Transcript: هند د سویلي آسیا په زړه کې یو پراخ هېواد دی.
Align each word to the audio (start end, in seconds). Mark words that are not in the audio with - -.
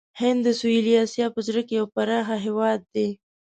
هند 0.21 0.39
د 0.45 0.47
سویلي 0.59 0.93
آسیا 1.03 1.27
په 1.35 1.39
زړه 1.47 1.61
کې 1.67 1.73
یو 1.79 1.85
پراخ 1.95 2.27
هېواد 2.45 2.79
دی. 2.93 3.07